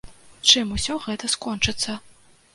Чым 0.53 0.71
усё 0.77 0.97
гэта 1.05 1.31
скончыцца. 1.35 1.99